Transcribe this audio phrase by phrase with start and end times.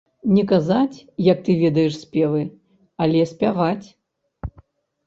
[0.35, 0.97] Не казаць,
[1.27, 2.41] як ты ведаеш спевы,
[3.07, 3.87] але спяваць.